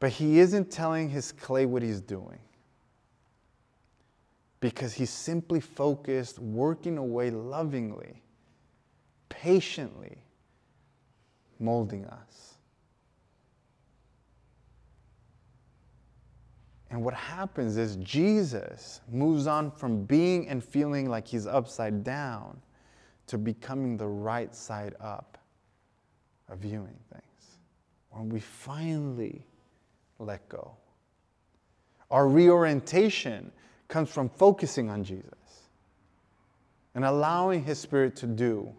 but 0.00 0.10
He 0.12 0.38
isn't 0.40 0.70
telling 0.70 1.08
His 1.08 1.32
clay 1.32 1.66
what 1.66 1.82
He's 1.82 2.00
doing. 2.00 2.38
because 4.60 4.94
he's 4.94 5.10
simply 5.10 5.58
focused, 5.60 6.38
working 6.38 6.96
away 6.96 7.30
lovingly, 7.30 8.22
patiently, 9.28 10.18
molding 11.62 12.04
us. 12.06 12.56
And 16.90 17.02
what 17.02 17.14
happens 17.14 17.78
is 17.78 17.96
Jesus 17.96 19.00
moves 19.10 19.46
on 19.46 19.70
from 19.70 20.04
being 20.04 20.48
and 20.48 20.62
feeling 20.62 21.08
like 21.08 21.26
he's 21.26 21.46
upside 21.46 22.04
down 22.04 22.60
to 23.28 23.38
becoming 23.38 23.96
the 23.96 24.06
right 24.06 24.54
side 24.54 24.94
up 25.00 25.38
of 26.50 26.58
viewing 26.58 26.98
things. 27.10 27.56
When 28.10 28.28
we 28.28 28.40
finally 28.40 29.46
let 30.18 30.46
go. 30.50 30.76
Our 32.10 32.28
reorientation 32.28 33.50
comes 33.88 34.10
from 34.10 34.28
focusing 34.28 34.90
on 34.90 35.02
Jesus 35.02 35.32
and 36.94 37.04
allowing 37.04 37.64
His 37.64 37.78
Spirit 37.78 38.16
to 38.16 38.26
do 38.26 38.72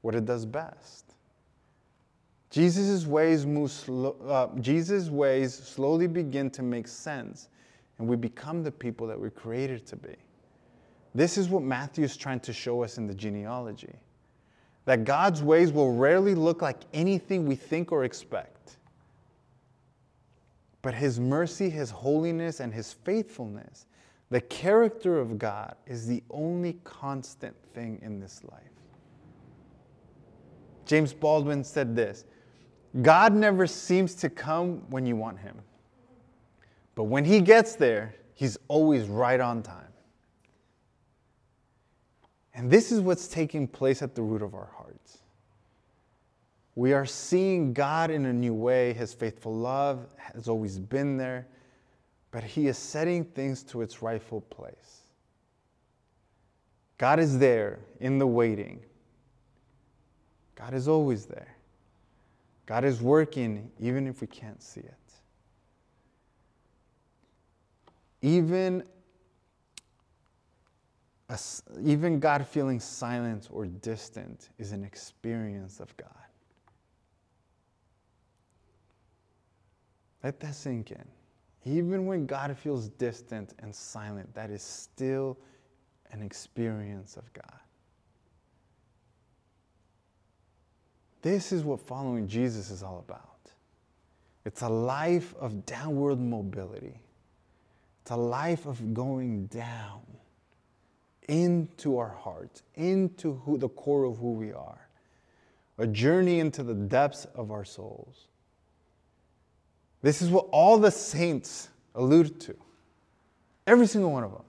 what 0.00 0.14
it 0.14 0.24
does 0.24 0.44
best. 0.44 1.05
Jesus' 2.56 3.04
ways, 3.04 3.44
move 3.44 3.70
slow, 3.70 4.16
uh, 4.26 4.48
Jesus' 4.62 5.10
ways 5.10 5.52
slowly 5.52 6.06
begin 6.06 6.48
to 6.52 6.62
make 6.62 6.88
sense, 6.88 7.50
and 7.98 8.08
we 8.08 8.16
become 8.16 8.62
the 8.62 8.72
people 8.72 9.06
that 9.08 9.20
we're 9.20 9.28
created 9.28 9.84
to 9.88 9.94
be. 9.94 10.14
This 11.14 11.36
is 11.36 11.50
what 11.50 11.62
Matthew 11.62 12.02
is 12.02 12.16
trying 12.16 12.40
to 12.40 12.54
show 12.54 12.82
us 12.82 12.96
in 12.96 13.06
the 13.06 13.12
genealogy 13.12 13.92
that 14.86 15.04
God's 15.04 15.42
ways 15.42 15.70
will 15.70 15.92
rarely 15.92 16.34
look 16.34 16.62
like 16.62 16.78
anything 16.94 17.44
we 17.44 17.56
think 17.56 17.92
or 17.92 18.04
expect. 18.04 18.78
But 20.80 20.94
His 20.94 21.20
mercy, 21.20 21.68
His 21.68 21.90
holiness, 21.90 22.60
and 22.60 22.72
His 22.72 22.90
faithfulness, 22.90 23.84
the 24.30 24.40
character 24.40 25.18
of 25.18 25.38
God, 25.38 25.76
is 25.86 26.06
the 26.06 26.22
only 26.30 26.78
constant 26.84 27.54
thing 27.74 27.98
in 28.00 28.18
this 28.18 28.42
life. 28.50 28.62
James 30.86 31.12
Baldwin 31.12 31.62
said 31.62 31.94
this 31.94 32.24
God 33.02 33.34
never 33.34 33.66
seems 33.66 34.14
to 34.16 34.30
come 34.30 34.82
when 34.90 35.06
you 35.06 35.16
want 35.16 35.38
Him, 35.38 35.56
but 36.94 37.04
when 37.04 37.24
He 37.24 37.40
gets 37.40 37.76
there, 37.76 38.14
He's 38.34 38.56
always 38.68 39.06
right 39.06 39.40
on 39.40 39.62
time. 39.62 39.92
And 42.54 42.70
this 42.70 42.90
is 42.90 43.00
what's 43.00 43.28
taking 43.28 43.68
place 43.68 44.02
at 44.02 44.14
the 44.14 44.22
root 44.22 44.42
of 44.42 44.54
our 44.54 44.70
hearts. 44.76 45.18
We 46.74 46.92
are 46.92 47.06
seeing 47.06 47.72
God 47.72 48.10
in 48.10 48.26
a 48.26 48.32
new 48.32 48.54
way. 48.54 48.92
His 48.92 49.12
faithful 49.14 49.54
love 49.54 50.06
has 50.16 50.48
always 50.48 50.78
been 50.78 51.16
there, 51.16 51.46
but 52.30 52.44
He 52.44 52.66
is 52.66 52.78
setting 52.78 53.24
things 53.24 53.62
to 53.64 53.82
its 53.82 54.02
rightful 54.02 54.42
place. 54.42 55.02
God 56.98 57.18
is 57.18 57.38
there 57.38 57.78
in 58.00 58.18
the 58.18 58.26
waiting. 58.26 58.80
God 60.54 60.72
is 60.72 60.88
always 60.88 61.26
there. 61.26 61.55
God 62.66 62.84
is 62.84 63.00
working 63.00 63.70
even 63.80 64.06
if 64.06 64.20
we 64.20 64.26
can't 64.26 64.60
see 64.60 64.80
it. 64.80 64.94
Even, 68.22 68.82
a, 71.28 71.38
even 71.80 72.18
God 72.18 72.46
feeling 72.46 72.80
silent 72.80 73.48
or 73.50 73.66
distant 73.66 74.50
is 74.58 74.72
an 74.72 74.84
experience 74.84 75.78
of 75.78 75.96
God. 75.96 76.10
Let 80.24 80.40
that 80.40 80.56
sink 80.56 80.90
in. 80.90 81.04
Even 81.64 82.06
when 82.06 82.26
God 82.26 82.56
feels 82.58 82.88
distant 82.88 83.54
and 83.60 83.72
silent, 83.74 84.34
that 84.34 84.50
is 84.50 84.62
still 84.62 85.38
an 86.10 86.22
experience 86.22 87.16
of 87.16 87.32
God. 87.32 87.60
This 91.26 91.50
is 91.50 91.64
what 91.64 91.80
following 91.80 92.28
Jesus 92.28 92.70
is 92.70 92.84
all 92.84 93.04
about. 93.04 93.50
It's 94.44 94.62
a 94.62 94.68
life 94.68 95.34
of 95.40 95.66
downward 95.66 96.20
mobility. 96.20 97.00
It's 98.00 98.12
a 98.12 98.16
life 98.16 98.64
of 98.64 98.94
going 98.94 99.46
down 99.46 100.02
into 101.26 101.98
our 101.98 102.10
hearts, 102.10 102.62
into 102.76 103.42
who, 103.44 103.58
the 103.58 103.68
core 103.70 104.04
of 104.04 104.18
who 104.18 104.34
we 104.34 104.52
are, 104.52 104.86
a 105.78 105.86
journey 105.88 106.38
into 106.38 106.62
the 106.62 106.74
depths 106.74 107.24
of 107.34 107.50
our 107.50 107.64
souls. 107.64 108.28
This 110.02 110.22
is 110.22 110.30
what 110.30 110.46
all 110.52 110.78
the 110.78 110.92
saints 110.92 111.70
allude 111.96 112.38
to, 112.42 112.54
every 113.66 113.88
single 113.88 114.12
one 114.12 114.22
of 114.22 114.30
them. 114.30 114.44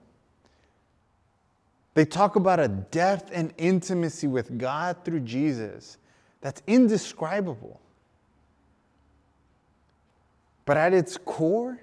They 1.96 2.06
talk 2.06 2.36
about 2.36 2.60
a 2.60 2.68
depth 2.68 3.32
and 3.34 3.52
intimacy 3.58 4.28
with 4.28 4.60
God 4.60 4.98
through 5.04 5.22
Jesus 5.22 5.98
that's 6.48 6.64
indescribable. 6.66 7.82
But 10.64 10.78
at 10.78 10.94
its 10.94 11.18
core, 11.18 11.78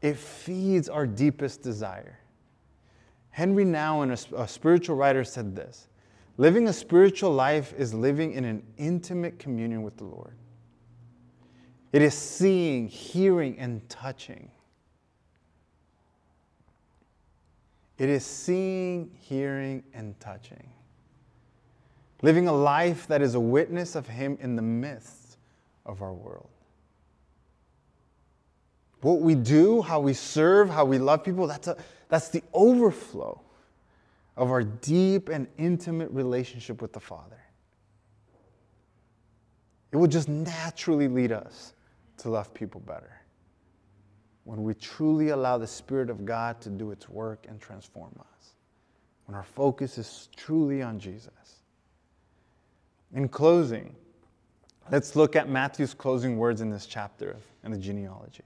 it 0.00 0.16
feeds 0.16 0.88
our 0.88 1.08
deepest 1.08 1.62
desire. 1.62 2.20
Henry 3.30 3.64
Nouwen, 3.64 4.12
a, 4.12 4.42
a 4.42 4.46
spiritual 4.46 4.94
writer, 4.94 5.24
said 5.24 5.56
this 5.56 5.88
Living 6.36 6.68
a 6.68 6.72
spiritual 6.72 7.32
life 7.32 7.74
is 7.76 7.92
living 7.92 8.30
in 8.30 8.44
an 8.44 8.62
intimate 8.78 9.40
communion 9.40 9.82
with 9.82 9.96
the 9.96 10.04
Lord. 10.04 10.36
It 11.92 12.00
is 12.00 12.14
seeing, 12.14 12.86
hearing, 12.86 13.58
and 13.58 13.88
touching. 13.88 14.52
It 17.98 18.08
is 18.08 18.24
seeing, 18.24 19.10
hearing, 19.18 19.82
and 19.92 20.14
touching 20.20 20.70
living 22.22 22.48
a 22.48 22.52
life 22.52 23.06
that 23.08 23.22
is 23.22 23.34
a 23.34 23.40
witness 23.40 23.94
of 23.94 24.06
Him 24.06 24.38
in 24.40 24.56
the 24.56 24.62
midst 24.62 25.38
of 25.86 26.02
our 26.02 26.12
world. 26.12 26.48
What 29.00 29.20
we 29.20 29.34
do, 29.34 29.80
how 29.80 30.00
we 30.00 30.12
serve, 30.12 30.68
how 30.68 30.84
we 30.84 30.98
love 30.98 31.24
people, 31.24 31.46
that's, 31.46 31.68
a, 31.68 31.76
that's 32.08 32.28
the 32.28 32.42
overflow 32.52 33.40
of 34.36 34.50
our 34.50 34.62
deep 34.62 35.28
and 35.28 35.46
intimate 35.58 36.10
relationship 36.10 36.82
with 36.82 36.92
the 36.92 37.00
Father. 37.00 37.40
It 39.92 39.96
will 39.96 40.06
just 40.06 40.28
naturally 40.28 41.08
lead 41.08 41.32
us 41.32 41.72
to 42.18 42.28
love 42.28 42.52
people 42.54 42.80
better 42.80 43.20
when 44.44 44.62
we 44.62 44.74
truly 44.74 45.28
allow 45.28 45.58
the 45.58 45.66
Spirit 45.66 46.10
of 46.10 46.24
God 46.24 46.60
to 46.62 46.70
do 46.70 46.90
its 46.90 47.08
work 47.08 47.46
and 47.48 47.60
transform 47.60 48.12
us, 48.18 48.54
when 49.26 49.36
our 49.36 49.44
focus 49.44 49.98
is 49.98 50.28
truly 50.36 50.82
on 50.82 50.98
Jesus. 50.98 51.59
In 53.14 53.28
closing, 53.28 53.94
let's 54.90 55.16
look 55.16 55.34
at 55.34 55.48
Matthew's 55.48 55.94
closing 55.94 56.36
words 56.36 56.60
in 56.60 56.70
this 56.70 56.86
chapter 56.86 57.36
in 57.64 57.72
the 57.72 57.78
genealogy. 57.78 58.44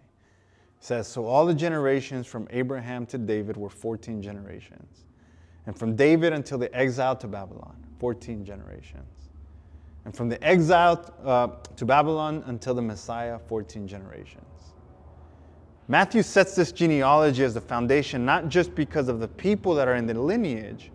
It 0.79 0.85
says, 0.85 1.07
So 1.07 1.27
all 1.27 1.45
the 1.45 1.55
generations 1.55 2.27
from 2.27 2.49
Abraham 2.51 3.07
to 3.07 3.19
David 3.19 3.57
were 3.57 3.69
14 3.69 4.23
generations. 4.23 5.05
And 5.67 5.79
from 5.79 5.97
David 5.97 6.33
until 6.33 6.59
the 6.59 6.75
exile 6.75 7.17
to 7.17 7.27
Babylon, 7.29 7.77
14 7.99 8.45
generations. 8.45 9.29
And 10.05 10.15
from 10.15 10.29
the 10.29 10.43
exile 10.43 11.15
uh, 11.25 11.49
to 11.77 11.85
Babylon 11.85 12.43
until 12.47 12.75
the 12.75 12.83
Messiah, 12.83 13.39
14 13.39 13.89
generations. 13.89 14.45
Matthew 15.89 16.23
sets 16.23 16.55
this 16.55 16.73
genealogy 16.73 17.45
as 17.45 17.55
the 17.55 17.61
foundation 17.61 18.25
not 18.25 18.49
just 18.49 18.75
because 18.75 19.09
of 19.09 19.21
the 19.21 19.29
people 19.29 19.75
that 19.75 19.89
are 19.89 19.97
in 19.97 20.07
the 20.07 20.15
lineage, 20.15 20.91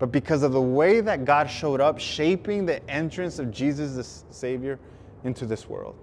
but 0.00 0.10
because 0.10 0.42
of 0.42 0.52
the 0.52 0.60
way 0.60 1.02
that 1.02 1.26
God 1.26 1.48
showed 1.48 1.78
up, 1.78 2.00
shaping 2.00 2.64
the 2.64 2.90
entrance 2.90 3.38
of 3.38 3.50
Jesus 3.50 3.92
the 3.92 4.34
Savior 4.34 4.80
into 5.24 5.44
this 5.44 5.68
world. 5.68 5.94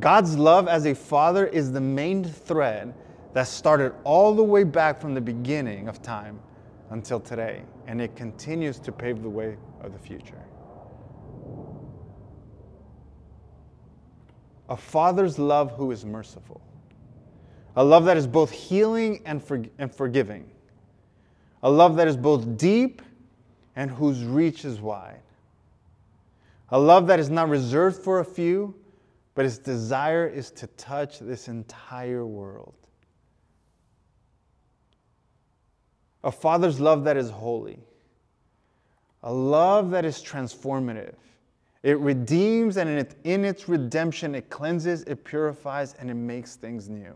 God's 0.00 0.38
love 0.38 0.66
as 0.66 0.86
a 0.86 0.94
father 0.94 1.46
is 1.46 1.70
the 1.70 1.80
main 1.80 2.24
thread 2.24 2.94
that 3.34 3.46
started 3.46 3.92
all 4.02 4.34
the 4.34 4.42
way 4.42 4.64
back 4.64 4.98
from 4.98 5.12
the 5.12 5.20
beginning 5.20 5.88
of 5.88 6.00
time 6.00 6.40
until 6.88 7.20
today, 7.20 7.62
and 7.86 8.00
it 8.00 8.16
continues 8.16 8.78
to 8.78 8.92
pave 8.92 9.22
the 9.22 9.28
way 9.28 9.58
of 9.82 9.92
the 9.92 9.98
future. 9.98 10.42
A 14.70 14.76
father's 14.76 15.38
love 15.38 15.72
who 15.72 15.90
is 15.90 16.06
merciful, 16.06 16.62
a 17.76 17.84
love 17.84 18.06
that 18.06 18.16
is 18.16 18.26
both 18.26 18.50
healing 18.50 19.20
and, 19.26 19.44
for, 19.44 19.62
and 19.78 19.94
forgiving 19.94 20.50
a 21.62 21.70
love 21.70 21.96
that 21.96 22.08
is 22.08 22.16
both 22.16 22.56
deep 22.56 23.02
and 23.76 23.90
whose 23.90 24.24
reach 24.24 24.64
is 24.64 24.80
wide. 24.80 25.20
A 26.70 26.78
love 26.78 27.06
that 27.08 27.18
is 27.18 27.30
not 27.30 27.48
reserved 27.48 27.96
for 27.96 28.20
a 28.20 28.24
few, 28.24 28.74
but 29.34 29.44
its 29.44 29.58
desire 29.58 30.26
is 30.26 30.50
to 30.52 30.66
touch 30.68 31.18
this 31.18 31.48
entire 31.48 32.26
world. 32.26 32.74
A 36.24 36.32
father's 36.32 36.80
love 36.80 37.04
that 37.04 37.16
is 37.16 37.30
holy. 37.30 37.78
A 39.22 39.32
love 39.32 39.90
that 39.90 40.04
is 40.04 40.22
transformative. 40.22 41.14
It 41.82 41.98
redeems, 41.98 42.76
and 42.76 42.90
in, 42.90 43.08
in 43.24 43.44
its 43.44 43.68
redemption, 43.68 44.34
it 44.34 44.50
cleanses, 44.50 45.02
it 45.04 45.24
purifies, 45.24 45.94
and 45.94 46.10
it 46.10 46.14
makes 46.14 46.56
things 46.56 46.88
new. 46.88 47.14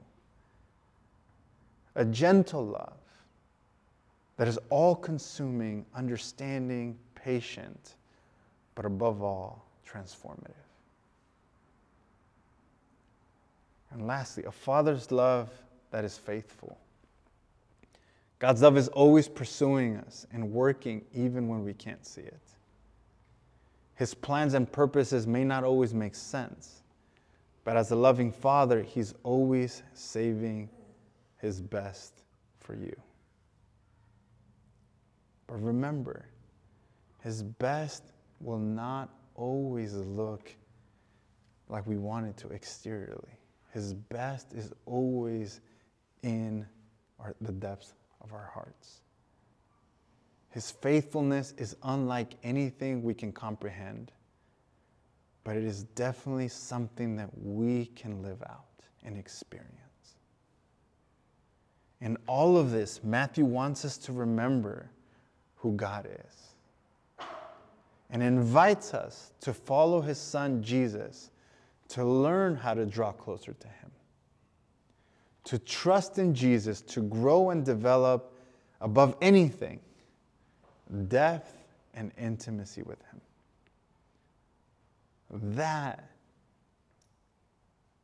a 1.94 2.04
gentle 2.04 2.66
love 2.66 2.96
that 4.36 4.48
is 4.48 4.58
all 4.70 4.96
consuming, 4.96 5.86
understanding, 5.94 6.98
patient, 7.14 7.94
but 8.74 8.84
above 8.84 9.22
all, 9.22 9.64
transformative. 9.88 10.50
And 13.92 14.06
lastly, 14.06 14.44
a 14.44 14.50
father's 14.50 15.12
love 15.12 15.50
that 15.90 16.04
is 16.04 16.18
faithful. 16.18 16.76
God's 18.40 18.62
love 18.62 18.76
is 18.76 18.88
always 18.88 19.28
pursuing 19.28 19.96
us 19.96 20.26
and 20.32 20.52
working 20.52 21.04
even 21.14 21.48
when 21.48 21.64
we 21.64 21.72
can't 21.72 22.04
see 22.04 22.22
it. 22.22 22.40
His 23.94 24.12
plans 24.12 24.54
and 24.54 24.70
purposes 24.70 25.26
may 25.26 25.44
not 25.44 25.62
always 25.62 25.94
make 25.94 26.16
sense, 26.16 26.82
but 27.62 27.76
as 27.76 27.92
a 27.92 27.96
loving 27.96 28.32
father, 28.32 28.82
He's 28.82 29.14
always 29.22 29.82
saving 29.94 30.68
His 31.38 31.60
best 31.60 32.12
for 32.58 32.74
you. 32.74 32.94
But 35.46 35.62
remember, 35.62 36.26
His 37.22 37.42
best 37.42 38.04
will 38.40 38.58
not 38.58 39.10
always 39.34 39.94
look 39.94 40.54
like 41.68 41.86
we 41.86 41.96
want 41.96 42.26
it 42.26 42.36
to 42.38 42.50
exteriorly. 42.50 43.38
His 43.72 43.94
best 43.94 44.52
is 44.52 44.72
always 44.86 45.60
in 46.22 46.66
our, 47.18 47.34
the 47.40 47.52
depths 47.52 47.94
of 48.20 48.32
our 48.32 48.50
hearts. 48.52 49.00
His 50.50 50.70
faithfulness 50.70 51.52
is 51.58 51.76
unlike 51.82 52.34
anything 52.44 53.02
we 53.02 53.12
can 53.12 53.32
comprehend, 53.32 54.12
but 55.42 55.56
it 55.56 55.64
is 55.64 55.82
definitely 55.82 56.48
something 56.48 57.16
that 57.16 57.30
we 57.36 57.86
can 57.86 58.22
live 58.22 58.40
out 58.42 58.64
and 59.02 59.18
experience. 59.18 59.70
In 62.00 62.16
all 62.28 62.56
of 62.56 62.70
this, 62.70 63.02
Matthew 63.02 63.44
wants 63.44 63.84
us 63.84 63.98
to 63.98 64.12
remember 64.12 64.90
who 65.64 65.72
God 65.72 66.06
is 66.06 66.36
and 68.10 68.22
invites 68.22 68.94
us 68.94 69.32
to 69.40 69.52
follow 69.52 70.00
his 70.00 70.18
son 70.18 70.62
Jesus 70.62 71.30
to 71.88 72.04
learn 72.04 72.56
how 72.56 72.74
to 72.74 72.86
draw 72.86 73.12
closer 73.12 73.52
to 73.52 73.68
Him, 73.68 73.90
to 75.44 75.58
trust 75.58 76.18
in 76.18 76.34
Jesus, 76.34 76.80
to 76.82 77.02
grow 77.02 77.50
and 77.50 77.64
develop 77.64 78.32
above 78.80 79.16
anything 79.20 79.80
depth 81.08 81.56
and 81.94 82.12
intimacy 82.18 82.82
with 82.82 82.98
Him. 83.10 83.20
That 85.54 86.10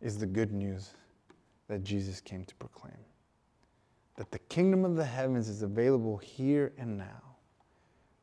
is 0.01 0.18
the 0.18 0.27
good 0.27 0.53
news 0.53 0.90
that 1.68 1.85
Jesus 1.85 2.20
came 2.20 2.44
to 2.44 2.55
proclaim. 2.57 2.94
That 4.16 4.31
the 4.31 4.38
kingdom 4.38 4.85
of 4.85 4.96
the 4.96 5.05
heavens 5.05 5.49
is 5.49 5.62
available 5.62 6.16
here 6.16 6.73
and 6.79 6.99
now. 6.99 7.30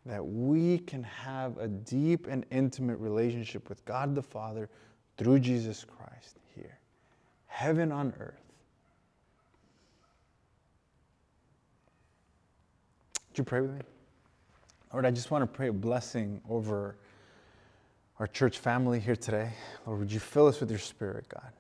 That 0.08 0.26
we 0.26 0.80
can 0.80 1.04
have 1.04 1.58
a 1.58 1.67
deep 1.67 2.28
and 2.28 2.46
intimate 2.50 2.98
relationship 2.98 3.67
with 3.67 3.84
God 3.86 4.15
the 4.15 4.22
Father 4.22 4.70
through 5.17 5.39
Jesus 5.39 5.86
Christ 5.86 6.38
here. 6.56 6.80
Heaven 7.48 7.91
on 7.91 8.13
earth. 8.20 8.41
Would 13.30 13.38
you 13.38 13.43
pray 13.43 13.62
with 13.62 13.72
me? 13.72 13.82
Lord, 14.93 15.06
I 15.06 15.12
just 15.12 15.30
want 15.30 15.41
to 15.41 15.48
pray 15.48 15.67
a 15.67 15.74
blessing 15.74 16.39
over 16.50 16.96
our 18.20 18.28
church 18.28 18.60
family 18.60 19.00
here 19.00 19.15
today. 19.15 19.52
Lord, 19.86 20.00
would 20.00 20.12
you 20.12 20.20
fill 20.20 20.48
us 20.48 20.60
with 20.62 20.70
your 20.70 20.80
spirit, 20.80 21.28
God? 21.30 21.52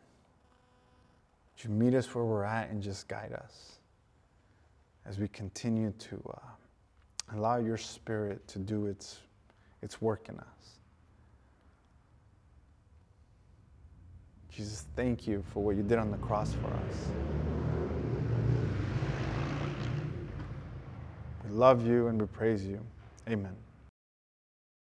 Would 1.55 1.63
you 1.65 1.69
meet 1.69 1.93
us 1.93 2.15
where 2.15 2.23
we're 2.23 2.45
at 2.45 2.69
and 2.69 2.81
just 2.81 3.07
guide 3.07 3.33
us 3.33 3.79
as 5.05 5.19
we 5.19 5.27
continue 5.27 5.91
to 5.99 6.33
uh, 6.33 6.39
allow 7.33 7.57
your 7.57 7.77
spirit 7.77 8.47
to 8.47 8.59
do 8.59 8.87
its, 8.87 9.19
its 9.81 10.01
work 10.01 10.29
in 10.29 10.37
us? 10.39 10.45
Jesus, 14.49 14.85
thank 14.95 15.27
you 15.27 15.43
for 15.51 15.63
what 15.63 15.75
you 15.75 15.83
did 15.83 15.99
on 15.99 16.09
the 16.09 16.17
cross 16.17 16.53
for 16.53 16.67
us. 16.67 17.09
We 21.45 21.51
love 21.51 21.85
you 21.85 22.07
and 22.07 22.19
we 22.19 22.27
praise 22.27 22.65
you. 22.65 22.79
Amen. 23.29 23.55